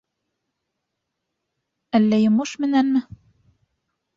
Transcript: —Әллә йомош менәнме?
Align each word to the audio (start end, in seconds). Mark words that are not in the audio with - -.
—Әллә 1.99 2.19
йомош 2.25 2.57
менәнме? 2.65 3.07